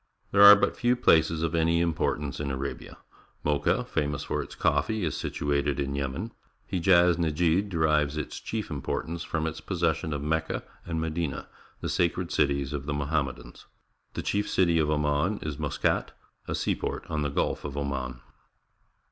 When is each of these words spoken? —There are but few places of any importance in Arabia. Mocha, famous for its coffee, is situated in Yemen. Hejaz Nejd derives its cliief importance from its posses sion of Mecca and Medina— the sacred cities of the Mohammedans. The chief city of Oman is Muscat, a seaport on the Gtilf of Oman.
—There 0.31 0.41
are 0.41 0.55
but 0.55 0.75
few 0.75 0.95
places 0.95 1.43
of 1.43 1.53
any 1.53 1.79
importance 1.79 2.39
in 2.39 2.49
Arabia. 2.49 2.97
Mocha, 3.43 3.85
famous 3.85 4.23
for 4.23 4.41
its 4.41 4.55
coffee, 4.55 5.03
is 5.05 5.15
situated 5.15 5.79
in 5.79 5.93
Yemen. 5.93 6.31
Hejaz 6.71 7.17
Nejd 7.17 7.69
derives 7.69 8.17
its 8.17 8.39
cliief 8.39 8.71
importance 8.71 9.21
from 9.21 9.45
its 9.45 9.61
posses 9.61 9.97
sion 9.97 10.11
of 10.11 10.23
Mecca 10.23 10.63
and 10.87 10.99
Medina— 10.99 11.47
the 11.81 11.87
sacred 11.87 12.31
cities 12.31 12.73
of 12.73 12.87
the 12.87 12.95
Mohammedans. 12.95 13.67
The 14.15 14.23
chief 14.23 14.49
city 14.49 14.79
of 14.79 14.89
Oman 14.89 15.37
is 15.43 15.59
Muscat, 15.59 16.13
a 16.47 16.55
seaport 16.55 17.05
on 17.07 17.21
the 17.21 17.29
Gtilf 17.29 17.63
of 17.63 17.77
Oman. 17.77 18.21